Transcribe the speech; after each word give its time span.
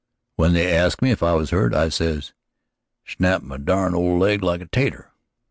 When 0.35 0.53
they 0.53 0.75
asked 0.75 1.03
me 1.03 1.11
if 1.11 1.21
I 1.21 1.35
was 1.35 1.51
hurt, 1.51 1.75
I 1.75 1.89
says, 1.89 2.33
'He 3.03 3.11
snapped 3.17 3.43
my 3.43 3.57
dern 3.57 3.93
old 3.93 4.19
leg 4.19 4.41
like 4.41 4.61
a 4.61 4.65
'tater.' 4.65 5.11